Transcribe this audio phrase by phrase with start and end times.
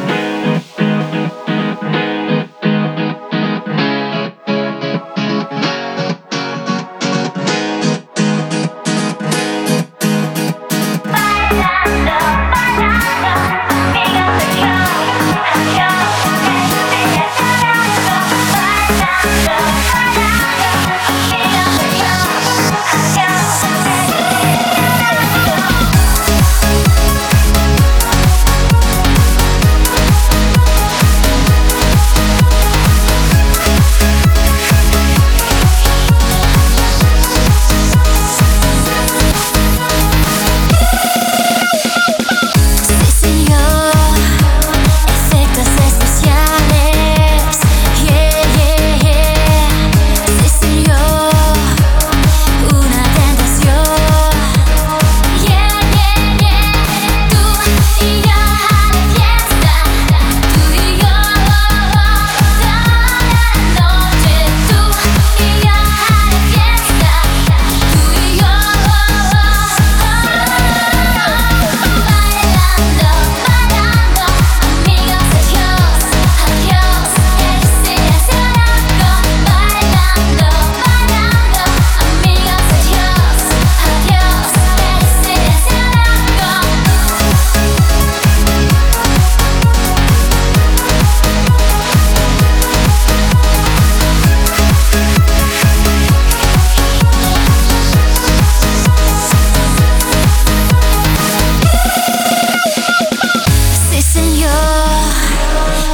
[0.00, 0.05] Música